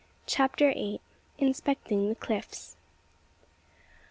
CHAPTER 0.25 0.71
EIGHT. 0.75 0.99
INSPECTING 1.37 2.09
THE 2.09 2.15
CLIFFS. 2.15 2.75